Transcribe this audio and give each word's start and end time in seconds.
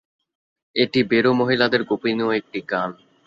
এটি 0.75 0.99
বোরো 1.03 1.31
মহিলাদের 1.33 1.81
গোপনীয় 1.83 2.29
একটি 2.39 2.59
গান। 2.71 2.89